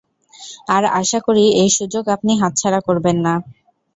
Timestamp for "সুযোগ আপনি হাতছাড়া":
1.77-2.79